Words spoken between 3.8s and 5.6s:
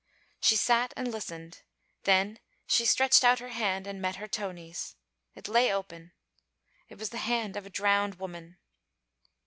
and met her Tony's. It